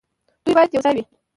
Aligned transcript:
دوی 0.43 0.53
باید 0.55 0.71
یوځای 0.75 0.93
وي. 0.95 1.03